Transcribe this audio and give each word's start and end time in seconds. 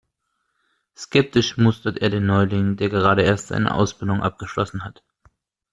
Skeptisch 0.95 1.57
mustert 1.57 1.99
er 1.99 2.09
den 2.09 2.25
Neuling, 2.25 2.75
der 2.75 2.89
gerade 2.89 3.21
erst 3.21 3.49
seine 3.49 3.71
Ausbildung 3.75 4.23
abgeschlossen 4.23 4.83
hat. 4.83 5.03